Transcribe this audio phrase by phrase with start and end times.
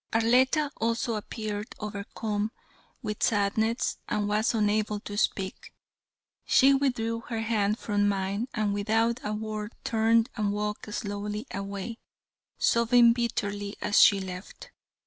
[0.15, 2.51] Arletta also appeared overcome
[3.03, 5.75] with sadness, and was unable to speak.
[6.43, 11.99] She withdrew her hand from mine and without a word turned and walked slowly away,
[12.57, 14.71] sobbing bitterly as she left.